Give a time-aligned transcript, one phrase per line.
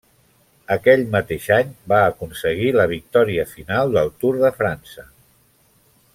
[0.75, 5.07] Aquell mateix any va aconseguir la victòria final del Tour de França.